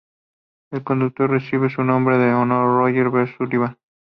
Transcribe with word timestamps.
El 0.71 0.83
condado 0.83 1.27
recibe 1.27 1.69
su 1.69 1.83
nombre 1.83 2.15
en 2.15 2.33
honor 2.33 2.63
a 2.67 2.87
Roger 2.91 3.11
B. 3.11 3.27
Sullivan. 3.37 3.77